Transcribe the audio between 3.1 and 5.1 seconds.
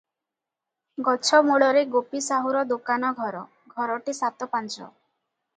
ଘର, ଘରଟି ସାତପାଞ୍ଚ।